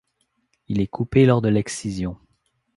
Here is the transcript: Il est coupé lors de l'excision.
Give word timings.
Il 0.67 0.81
est 0.81 0.87
coupé 0.87 1.27
lors 1.27 1.43
de 1.43 1.49
l'excision. 1.49 2.17